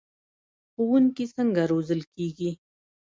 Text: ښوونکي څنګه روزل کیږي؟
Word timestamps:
ښوونکي 0.73 1.25
څنګه 1.35 1.61
روزل 1.71 2.01
کیږي؟ 2.13 2.51